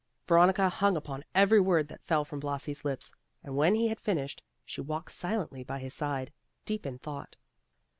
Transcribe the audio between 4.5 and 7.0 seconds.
she walked silently by his side, deep in